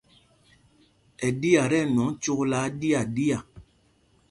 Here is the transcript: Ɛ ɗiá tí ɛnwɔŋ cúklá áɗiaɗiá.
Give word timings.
Ɛ 1.25 1.27
ɗiá 1.41 1.63
tí 1.71 1.77
ɛnwɔŋ 1.83 2.09
cúklá 2.21 2.57
áɗiaɗiá. 2.67 3.37